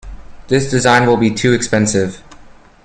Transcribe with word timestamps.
This 0.47 0.71
design 0.71 1.05
will 1.05 1.15
be 1.17 1.29
too 1.29 1.53
expensive. 1.53 2.23